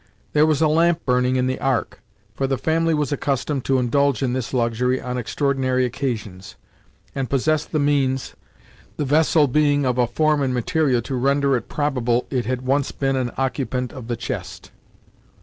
[0.33, 2.01] There was a lamp burning in the Ark,
[2.33, 6.55] for the family was accustomed to indulge in this luxury on extraordinary occasions,
[7.13, 8.33] and possessed the means,
[8.97, 12.91] the vessel being of a form and material to render it probable it had once
[12.91, 14.71] been an occupant of the chest.